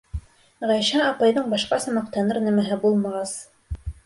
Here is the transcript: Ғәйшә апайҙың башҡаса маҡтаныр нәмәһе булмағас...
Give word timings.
Ғәйшә 0.71 1.01
апайҙың 1.09 1.45
башҡаса 1.55 1.93
маҡтаныр 1.99 2.41
нәмәһе 2.47 2.79
булмағас... 2.87 3.37